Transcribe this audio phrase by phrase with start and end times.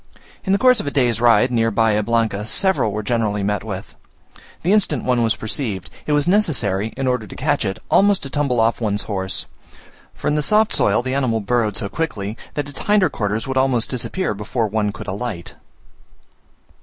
[0.43, 3.93] In the course of a day's ride, near Bahia Blanca, several were generally met with.
[4.63, 8.29] The instant one was perceived, it was necessary, in order to catch it, almost to
[8.31, 9.45] tumble off one's horse;
[10.15, 13.91] for in soft soil the animal burrowed so quickly, that its hinder quarters would almost
[13.91, 15.53] disappear before one could alight.